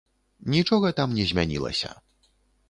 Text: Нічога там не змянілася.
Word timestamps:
Нічога 0.53 0.87
там 1.01 1.13
не 1.19 1.27
змянілася. 1.33 1.93